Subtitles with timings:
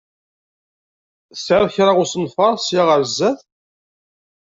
[1.29, 3.39] Tesεiḍ kra usenfaṛ ssya ɣer zzat?